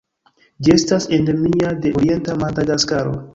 [0.67, 3.15] Ĝi estas endemia de orienta Madagaskaro.